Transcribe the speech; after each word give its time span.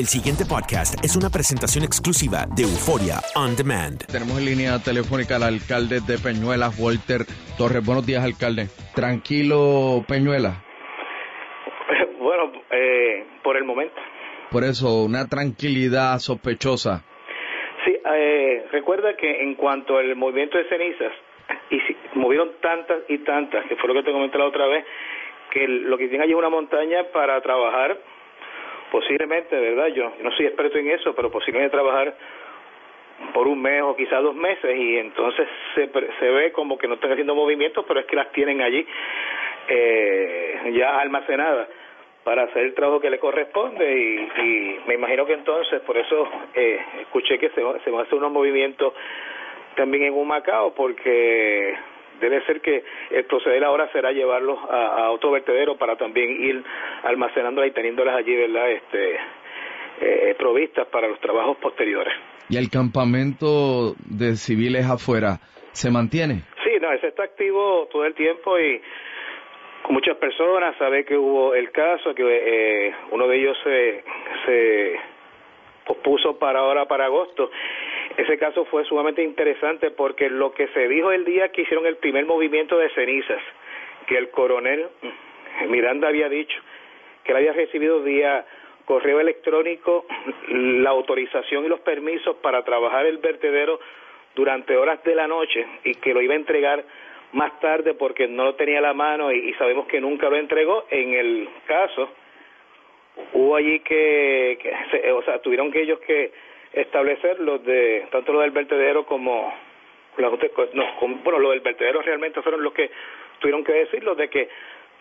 El 0.00 0.06
siguiente 0.06 0.48
podcast 0.48 0.96
es 1.04 1.14
una 1.14 1.28
presentación 1.28 1.84
exclusiva 1.84 2.48
de 2.56 2.62
Euforia 2.62 3.20
On 3.36 3.52
Demand. 3.54 4.00
Tenemos 4.08 4.40
en 4.40 4.46
línea 4.46 4.80
telefónica 4.80 5.36
al 5.36 5.42
alcalde 5.42 6.00
de 6.00 6.16
Peñuelas, 6.16 6.72
Walter 6.80 7.28
Torres. 7.58 7.84
Buenos 7.84 8.06
días, 8.06 8.24
alcalde. 8.24 8.72
Tranquilo, 8.96 10.00
Peñuelas. 10.08 10.56
Bueno, 12.18 12.50
eh, 12.70 13.26
por 13.44 13.58
el 13.58 13.64
momento. 13.64 14.00
Por 14.50 14.64
eso, 14.64 15.04
una 15.04 15.28
tranquilidad 15.28 16.16
sospechosa. 16.18 17.04
Sí, 17.84 17.92
eh, 17.92 18.64
recuerda 18.72 19.14
que 19.18 19.42
en 19.42 19.54
cuanto 19.54 19.98
al 19.98 20.16
movimiento 20.16 20.56
de 20.56 20.64
cenizas, 20.64 21.12
y 21.68 21.78
si, 21.80 21.94
movieron 22.14 22.52
tantas 22.62 23.02
y 23.06 23.18
tantas, 23.18 23.66
que 23.66 23.76
fue 23.76 23.88
lo 23.88 23.94
que 24.00 24.04
te 24.04 24.12
comenté 24.12 24.38
la 24.38 24.46
otra 24.46 24.66
vez, 24.66 24.82
que 25.50 25.68
lo 25.68 25.98
que 25.98 26.08
tienen 26.08 26.22
allí 26.22 26.32
es 26.32 26.38
una 26.38 26.48
montaña 26.48 27.04
para 27.12 27.38
trabajar, 27.42 27.98
posiblemente, 28.90 29.58
¿verdad? 29.58 29.88
Yo 29.88 30.12
no 30.22 30.30
soy 30.32 30.46
experto 30.46 30.78
en 30.78 30.90
eso, 30.90 31.14
pero 31.14 31.30
posiblemente 31.30 31.72
trabajar 31.72 32.14
por 33.34 33.46
un 33.46 33.60
mes 33.60 33.82
o 33.82 33.94
quizás 33.96 34.22
dos 34.22 34.34
meses 34.34 34.76
y 34.76 34.98
entonces 34.98 35.46
se, 35.74 35.90
se 36.18 36.30
ve 36.30 36.52
como 36.52 36.78
que 36.78 36.88
no 36.88 36.94
están 36.94 37.12
haciendo 37.12 37.34
movimientos, 37.34 37.84
pero 37.86 38.00
es 38.00 38.06
que 38.06 38.16
las 38.16 38.32
tienen 38.32 38.62
allí 38.62 38.86
eh, 39.68 40.72
ya 40.72 40.98
almacenadas 40.98 41.68
para 42.24 42.44
hacer 42.44 42.64
el 42.64 42.74
trabajo 42.74 43.00
que 43.00 43.10
le 43.10 43.18
corresponde 43.18 44.28
y, 44.38 44.78
me 44.86 44.94
imagino 44.94 45.26
que 45.26 45.34
entonces 45.34 45.80
por 45.82 45.96
eso 45.96 46.28
eh, 46.54 46.80
escuché 47.02 47.38
que 47.38 47.50
se, 47.50 47.62
se 47.84 47.90
van 47.90 48.00
a 48.00 48.02
hacer 48.02 48.14
unos 48.14 48.32
movimientos 48.32 48.92
también 49.76 50.04
en 50.04 50.14
un 50.14 50.26
Macao 50.26 50.74
porque 50.74 51.74
debe 52.20 52.44
ser 52.44 52.60
que 52.60 52.84
el 53.10 53.24
proceder 53.24 53.64
ahora 53.64 53.90
será 53.92 54.12
llevarlos 54.12 54.58
a, 54.68 55.04
a 55.04 55.10
otro 55.10 55.30
vertedero 55.30 55.76
para 55.76 55.96
también 55.96 56.30
ir 56.42 56.62
almacenándolas 57.02 57.70
y 57.70 57.74
teniéndolas 57.74 58.16
allí, 58.16 58.36
¿verdad? 58.36 58.70
Este, 58.70 59.16
eh, 60.00 60.34
provistas 60.38 60.86
para 60.88 61.08
los 61.08 61.20
trabajos 61.20 61.56
posteriores. 61.58 62.14
¿Y 62.48 62.56
el 62.56 62.70
campamento 62.70 63.94
de 64.08 64.36
civiles 64.36 64.86
afuera 64.86 65.38
se 65.72 65.90
mantiene? 65.90 66.42
Sí, 66.64 66.70
no, 66.80 66.92
ese 66.92 67.08
está 67.08 67.24
activo 67.24 67.86
todo 67.92 68.04
el 68.04 68.14
tiempo 68.14 68.58
y 68.58 68.80
con 69.82 69.94
muchas 69.94 70.16
personas, 70.16 70.76
sabe 70.78 71.04
que 71.04 71.16
hubo 71.16 71.54
el 71.54 71.70
caso, 71.70 72.14
que 72.14 72.22
eh, 72.24 72.94
uno 73.10 73.26
de 73.28 73.36
ellos 73.36 73.56
se, 73.62 74.04
se 74.46 74.94
pospuso 75.86 76.38
para 76.38 76.60
ahora, 76.60 76.86
para 76.86 77.06
agosto. 77.06 77.50
Ese 78.16 78.38
caso 78.38 78.64
fue 78.66 78.84
sumamente 78.84 79.22
interesante 79.22 79.90
porque 79.90 80.28
lo 80.28 80.52
que 80.52 80.68
se 80.68 80.88
dijo 80.88 81.12
el 81.12 81.24
día 81.24 81.50
que 81.50 81.62
hicieron 81.62 81.86
el 81.86 81.96
primer 81.96 82.26
movimiento 82.26 82.76
de 82.76 82.90
cenizas, 82.90 83.40
que 84.06 84.16
el 84.18 84.30
coronel 84.30 84.88
Miranda 85.68 86.08
había 86.08 86.28
dicho 86.28 86.56
que 87.24 87.32
él 87.32 87.38
había 87.38 87.52
recibido 87.52 88.02
vía 88.02 88.44
correo 88.84 89.20
electrónico 89.20 90.06
la 90.48 90.90
autorización 90.90 91.64
y 91.64 91.68
los 91.68 91.80
permisos 91.80 92.36
para 92.36 92.64
trabajar 92.64 93.06
el 93.06 93.18
vertedero 93.18 93.78
durante 94.34 94.76
horas 94.76 95.02
de 95.04 95.14
la 95.14 95.26
noche 95.26 95.66
y 95.84 95.94
que 95.96 96.14
lo 96.14 96.22
iba 96.22 96.34
a 96.34 96.38
entregar 96.38 96.84
más 97.32 97.60
tarde 97.60 97.94
porque 97.94 98.26
no 98.26 98.44
lo 98.44 98.54
tenía 98.54 98.80
la 98.80 98.94
mano 98.94 99.30
y, 99.32 99.52
sabemos 99.54 99.86
que 99.86 100.00
nunca 100.00 100.28
lo 100.28 100.36
entregó. 100.36 100.86
En 100.90 101.14
el 101.14 101.48
caso, 101.66 102.08
hubo 103.34 103.54
allí 103.54 103.80
que, 103.80 104.58
o 105.14 105.22
sea, 105.22 105.40
tuvieron 105.40 105.70
que 105.70 105.82
ellos 105.82 106.00
que 106.00 106.32
establecer 106.72 107.40
los 107.40 107.64
de, 107.64 108.06
tanto 108.10 108.32
lo 108.32 108.40
del 108.40 108.50
vertedero 108.50 109.04
como, 109.04 109.52
no, 110.74 110.86
bueno, 111.24 111.38
lo 111.38 111.50
del 111.50 111.60
vertedero 111.60 112.02
realmente 112.02 112.42
fueron 112.42 112.62
los 112.62 112.72
que 112.72 112.90
tuvieron 113.38 113.64
que 113.64 113.72
decir, 113.72 114.04
los 114.04 114.16
de 114.16 114.28
que 114.28 114.48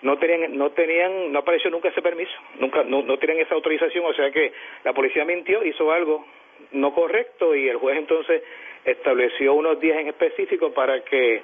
no 0.01 0.17
tenían, 0.17 0.57
no 0.57 0.71
tenían, 0.71 1.31
no 1.31 1.39
apareció 1.39 1.69
nunca 1.69 1.89
ese 1.89 2.01
permiso, 2.01 2.31
nunca, 2.59 2.83
no, 2.83 3.03
no 3.03 3.17
tenían 3.17 3.39
esa 3.39 3.55
autorización, 3.55 4.05
o 4.05 4.13
sea 4.13 4.31
que 4.31 4.53
la 4.83 4.93
policía 4.93 5.25
mintió, 5.25 5.63
hizo 5.63 5.91
algo 5.91 6.25
no 6.71 6.93
correcto 6.93 7.55
y 7.55 7.69
el 7.69 7.77
juez 7.77 7.97
entonces 7.97 8.43
estableció 8.85 9.53
unos 9.53 9.79
días 9.79 9.97
en 9.99 10.07
específico 10.07 10.73
para 10.73 11.03
que 11.03 11.41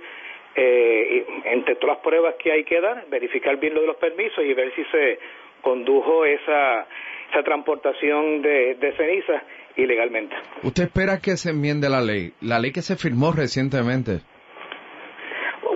eh, 0.55 1.25
entre 1.45 1.75
todas 1.75 1.97
las 1.97 2.03
pruebas 2.03 2.35
que 2.35 2.51
hay 2.51 2.63
que 2.63 2.79
dar, 2.79 3.05
verificar 3.07 3.57
bien 3.57 3.73
lo 3.73 3.81
de 3.81 3.87
los 3.87 3.97
permisos 3.97 4.43
y 4.43 4.53
ver 4.53 4.73
si 4.73 4.83
se 4.85 5.19
condujo 5.61 6.25
esa, 6.25 6.87
esa 7.29 7.43
transportación 7.43 8.41
de 8.41 8.93
cenizas 8.97 9.43
ilegalmente. 9.75 10.35
¿Usted 10.63 10.83
espera 10.83 11.19
que 11.19 11.37
se 11.37 11.51
enmiende 11.51 11.89
la 11.89 12.01
ley? 12.01 12.33
La 12.41 12.59
ley 12.59 12.71
que 12.71 12.81
se 12.81 12.95
firmó 12.95 13.31
recientemente. 13.31 14.21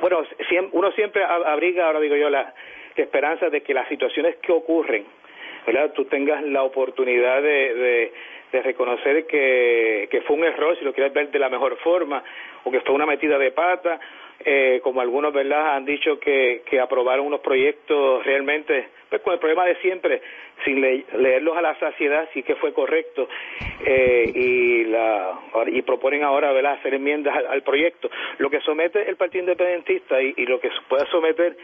Bueno, 0.02 0.24
uno 0.72 0.92
siempre 0.92 1.24
abriga, 1.24 1.88
ahora 1.88 2.00
digo 2.00 2.16
yo, 2.16 2.30
la, 2.30 2.54
esperanza 2.96 3.50
de 3.50 3.62
que 3.62 3.74
las 3.74 3.88
situaciones 3.88 4.36
que 4.42 4.52
ocurren, 4.52 5.06
¿verdad? 5.72 5.94
Tú 5.94 6.06
tengas 6.06 6.44
la 6.44 6.64
oportunidad 6.64 7.42
de, 7.42 8.12
de, 8.52 8.62
reconocer 8.64 9.28
que, 9.28 10.08
que 10.10 10.22
fue 10.22 10.36
un 10.36 10.44
error, 10.44 10.76
si 10.78 10.84
lo 10.84 10.94
quieres 10.94 11.14
ver 11.14 11.30
de 11.30 11.38
la 11.38 11.50
mejor 11.50 11.78
forma, 11.78 12.24
o 12.64 12.72
que 12.72 12.80
fue 12.82 12.96
una 12.96 13.06
metida 13.06 13.38
de 13.38 13.52
pata, 13.52 14.00
eh, 14.46 14.80
como 14.82 15.02
algunos 15.02 15.34
verdad 15.34 15.76
han 15.76 15.86
dicho 15.86 16.18
que, 16.20 16.62
que 16.66 16.80
aprobaron 16.80 17.26
unos 17.26 17.42
proyectos 17.42 18.26
realmente 18.26 18.88
pues 19.10 19.22
con 19.22 19.34
el 19.34 19.40
problema 19.40 19.66
de 19.66 19.76
siempre 19.82 20.22
sin 20.64 20.80
leerlos 20.80 21.58
a 21.58 21.62
la 21.62 21.78
saciedad 21.78 22.30
sí 22.34 22.42
que 22.44 22.56
fue 22.56 22.72
correcto 22.72 23.28
eh, 23.86 24.32
y 24.34 24.84
la 24.86 25.40
y 25.68 25.82
proponen 25.82 26.24
ahora 26.24 26.54
¿verdad? 26.54 26.74
hacer 26.74 26.94
enmiendas 26.94 27.36
al, 27.36 27.64
proyecto 27.64 28.10
lo 28.38 28.50
que 28.50 28.62
somete 28.62 29.10
el 29.10 29.18
Partido 29.18 29.42
Independentista 29.42 30.22
y, 30.22 30.46
lo 30.46 30.62
que 30.62 30.70
pueda 30.88 31.06
someter 31.08 31.58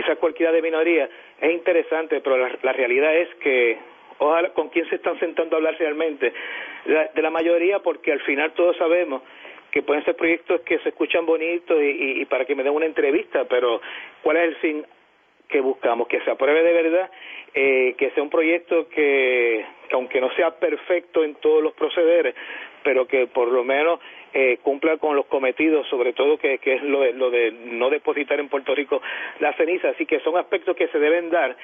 quizás 0.00 0.18
cualquiera 0.18 0.52
de 0.52 0.62
minoría 0.62 1.08
es 1.40 1.52
interesante 1.52 2.20
pero 2.20 2.36
la, 2.38 2.72
realidad 2.72 3.14
es 3.14 3.28
que 3.36 3.78
ojalá 4.18 4.50
con 4.50 4.68
quién 4.68 4.88
se 4.88 4.96
están 4.96 5.18
sentando 5.18 5.56
a 5.56 5.58
hablar 5.58 5.76
realmente 5.78 6.32
de 6.86 7.22
la 7.22 7.30
mayoría 7.30 7.80
porque 7.80 8.12
al 8.12 8.20
final 8.20 8.52
todos 8.52 8.76
sabemos 8.76 9.22
que 9.70 9.82
pueden 9.82 10.04
ser 10.04 10.16
proyectos 10.16 10.62
que 10.62 10.78
se 10.80 10.88
escuchan 10.88 11.26
bonitos 11.26 11.78
y, 11.80 12.24
para 12.26 12.44
que 12.44 12.54
me 12.54 12.62
den 12.64 12.72
una 12.72 12.86
entrevista, 12.86 13.44
pero 13.44 13.80
¿cuál 14.22 14.38
es 14.38 14.44
el 14.44 14.56
fin 14.56 14.86
que 15.48 15.60
buscamos? 15.60 16.08
Que 16.08 16.20
se 16.22 16.30
apruebe 16.30 16.62
de 16.62 16.72
verdad, 16.72 17.10
eh, 17.54 17.94
que 17.96 18.10
sea 18.10 18.22
un 18.22 18.30
proyecto 18.30 18.88
que, 18.88 19.64
aunque 19.92 20.20
no 20.20 20.30
sea 20.34 20.58
perfecto 20.58 21.22
en 21.22 21.36
todos 21.36 21.62
los 21.62 21.72
procederes, 21.74 22.34
pero 22.82 23.06
que 23.06 23.26
por 23.26 23.48
lo 23.48 23.64
menos 23.64 24.00
eh, 24.32 24.58
cumpla 24.62 24.96
con 24.98 25.16
los 25.16 25.26
cometidos, 25.26 25.86
sobre 25.88 26.12
todo 26.12 26.38
que, 26.38 26.58
que 26.58 26.74
es 26.74 26.82
lo 26.82 27.00
de, 27.00 27.12
lo 27.12 27.30
de 27.30 27.52
no 27.52 27.90
depositar 27.90 28.38
en 28.40 28.48
Puerto 28.48 28.74
Rico 28.74 29.00
la 29.40 29.52
ceniza. 29.54 29.90
Así 29.90 30.06
que 30.06 30.20
son 30.20 30.36
aspectos 30.36 30.76
que 30.76 30.88
se 30.88 30.98
deben 30.98 31.30
dar 31.30 31.56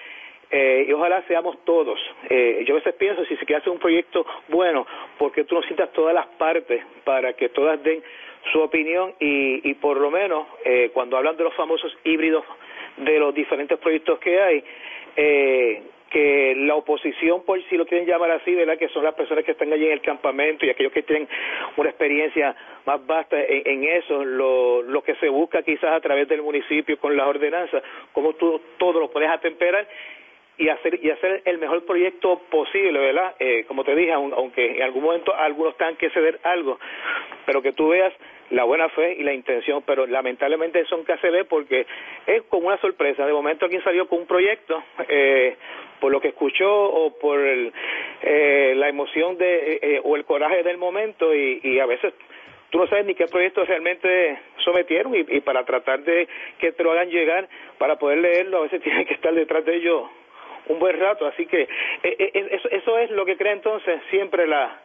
eh, 0.50 0.86
y 0.88 0.92
ojalá 0.92 1.22
seamos 1.26 1.58
todos. 1.64 1.98
Eh, 2.28 2.64
yo 2.66 2.74
a 2.74 2.78
veces 2.78 2.94
pienso, 2.94 3.24
si 3.24 3.36
se 3.36 3.44
quiere 3.44 3.60
hacer 3.60 3.72
un 3.72 3.78
proyecto 3.78 4.24
bueno, 4.48 4.86
porque 5.18 5.44
tú 5.44 5.56
no 5.56 5.62
citas 5.62 5.92
todas 5.92 6.14
las 6.14 6.26
partes 6.38 6.82
para 7.04 7.32
que 7.32 7.48
todas 7.48 7.82
den 7.82 8.02
su 8.52 8.60
opinión 8.60 9.14
y, 9.20 9.68
y 9.68 9.74
por 9.74 9.98
lo 9.98 10.10
menos 10.10 10.46
eh, 10.64 10.90
cuando 10.92 11.16
hablan 11.16 11.36
de 11.36 11.44
los 11.44 11.54
famosos 11.54 11.96
híbridos 12.04 12.44
de 12.96 13.18
los 13.18 13.34
diferentes 13.34 13.78
proyectos 13.78 14.18
que 14.18 14.40
hay, 14.40 14.64
eh, 15.16 15.82
que 16.10 16.54
la 16.56 16.76
oposición, 16.76 17.44
por 17.44 17.62
si 17.64 17.76
lo 17.76 17.84
quieren 17.84 18.06
llamar 18.06 18.30
así, 18.30 18.54
¿verdad? 18.54 18.78
que 18.78 18.88
son 18.88 19.04
las 19.04 19.14
personas 19.14 19.44
que 19.44 19.52
están 19.52 19.72
allí 19.72 19.86
en 19.86 19.92
el 19.92 20.00
campamento 20.00 20.64
y 20.64 20.70
aquellos 20.70 20.92
que 20.92 21.02
tienen 21.02 21.28
una 21.76 21.90
experiencia 21.90 22.54
más 22.86 23.04
vasta 23.06 23.36
en, 23.42 23.84
eso, 23.84 24.24
lo, 24.24 24.82
lo 24.82 25.02
que 25.02 25.16
se 25.16 25.28
busca 25.28 25.62
quizás 25.62 25.92
a 25.92 26.00
través 26.00 26.28
del 26.28 26.42
municipio 26.42 26.98
con 26.98 27.16
las 27.16 27.26
ordenanzas, 27.26 27.82
cómo 28.12 28.34
tú 28.34 28.60
todo 28.78 29.00
lo 29.00 29.10
puedes 29.10 29.28
atemperar 29.28 29.86
y 30.58 30.68
hacer 30.68 31.04
y 31.04 31.10
hacer 31.10 31.42
el 31.44 31.58
mejor 31.58 31.84
proyecto 31.84 32.40
posible, 32.50 32.98
¿verdad? 32.98 33.34
Eh, 33.38 33.64
como 33.68 33.84
te 33.84 33.94
dije, 33.94 34.12
aunque 34.12 34.76
en 34.76 34.82
algún 34.82 35.02
momento 35.02 35.34
algunos 35.34 35.76
tengan 35.76 35.96
que 35.96 36.08
ceder 36.10 36.40
algo, 36.44 36.78
pero 37.44 37.60
que 37.60 37.72
tú 37.72 37.88
veas 37.88 38.12
la 38.50 38.64
buena 38.64 38.88
fe 38.90 39.16
y 39.18 39.22
la 39.22 39.32
intención, 39.32 39.82
pero 39.86 40.06
lamentablemente 40.06 40.80
eso 40.80 40.96
nunca 40.96 41.18
se 41.18 41.30
ve 41.30 41.44
porque 41.44 41.86
es 42.26 42.42
como 42.44 42.68
una 42.68 42.78
sorpresa. 42.78 43.26
De 43.26 43.32
momento 43.32 43.64
alguien 43.64 43.82
salió 43.82 44.08
con 44.08 44.20
un 44.20 44.26
proyecto, 44.26 44.82
eh, 45.08 45.56
por 46.00 46.12
lo 46.12 46.20
que 46.20 46.28
escuchó 46.28 46.70
o 46.70 47.18
por 47.18 47.40
el, 47.40 47.72
eh, 48.22 48.74
la 48.76 48.88
emoción 48.88 49.36
de, 49.38 49.78
eh, 49.82 50.00
o 50.04 50.16
el 50.16 50.24
coraje 50.24 50.62
del 50.62 50.78
momento 50.78 51.34
y, 51.34 51.60
y 51.62 51.78
a 51.80 51.86
veces 51.86 52.12
tú 52.70 52.78
no 52.78 52.86
sabes 52.86 53.06
ni 53.06 53.14
qué 53.14 53.26
proyecto 53.26 53.64
realmente 53.64 54.38
sometieron 54.58 55.14
y, 55.14 55.24
y 55.28 55.40
para 55.40 55.64
tratar 55.64 56.00
de 56.00 56.28
que 56.58 56.72
te 56.72 56.82
lo 56.82 56.92
hagan 56.92 57.10
llegar, 57.10 57.48
para 57.78 57.96
poder 57.96 58.18
leerlo, 58.18 58.58
a 58.58 58.62
veces 58.62 58.80
tienes 58.82 59.06
que 59.06 59.14
estar 59.14 59.34
detrás 59.34 59.64
de 59.64 59.76
ellos 59.76 60.04
un 60.68 60.78
buen 60.78 60.98
rato. 60.98 61.26
Así 61.26 61.46
que 61.46 61.62
eh, 61.62 61.68
eh, 62.02 62.48
eso, 62.50 62.68
eso 62.70 62.98
es 62.98 63.10
lo 63.10 63.24
que 63.24 63.36
crea 63.36 63.52
entonces 63.52 64.00
siempre 64.10 64.46
la, 64.46 64.80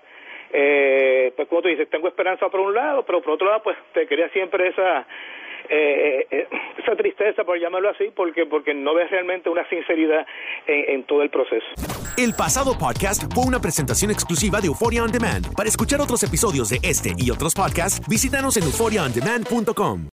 eh, 0.53 1.33
pues 1.35 1.47
como 1.47 1.61
tú 1.61 1.69
dices, 1.69 1.89
tengo 1.89 2.07
esperanza 2.07 2.49
por 2.49 2.59
un 2.59 2.73
lado, 2.73 3.03
pero 3.05 3.21
por 3.21 3.33
otro 3.33 3.47
lado, 3.47 3.63
pues 3.63 3.77
te 3.93 4.07
crea 4.07 4.29
siempre 4.29 4.67
esa 4.69 5.05
eh, 5.69 6.27
eh, 6.29 6.47
esa 6.77 6.95
tristeza, 6.95 7.43
por 7.43 7.57
llamarlo 7.59 7.89
así, 7.89 8.11
porque 8.15 8.45
porque 8.45 8.73
no 8.73 8.93
ves 8.93 9.09
realmente 9.09 9.49
una 9.49 9.67
sinceridad 9.69 10.25
en, 10.67 10.95
en, 10.95 11.03
todo 11.03 11.21
el 11.21 11.29
proceso. 11.29 11.65
El 12.17 12.33
pasado 12.33 12.77
podcast 12.77 13.23
fue 13.33 13.45
una 13.45 13.59
presentación 13.59 14.11
exclusiva 14.11 14.59
de 14.59 14.67
Euphoria 14.67 15.03
On 15.03 15.11
Demand. 15.11 15.55
Para 15.55 15.69
escuchar 15.69 16.01
otros 16.01 16.23
episodios 16.23 16.69
de 16.69 16.79
este 16.83 17.13
y 17.17 17.31
otros 17.31 17.53
podcasts, 17.53 18.05
visítanos 18.09 18.57
en 18.57 18.63
euphoriaondemand.com. 18.63 20.09